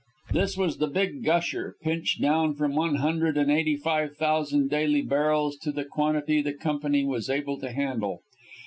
This 0.31 0.57
was 0.57 0.79
the 0.79 0.87
big 0.87 1.23
gusher, 1.23 1.75
pinched 1.83 2.19
down 2.23 2.55
from 2.55 2.73
one 2.73 2.95
hundred 2.95 3.37
and 3.37 3.51
eighty 3.51 3.75
five 3.77 4.17
thousand 4.17 4.67
daily 4.71 5.03
barrels 5.03 5.57
to 5.57 5.71
the 5.71 5.85
quantity 5.85 6.41
the 6.41 6.53
company 6.53 7.05
was 7.05 7.29
able 7.29 7.59
to 7.59 7.71
handle. 7.71 8.23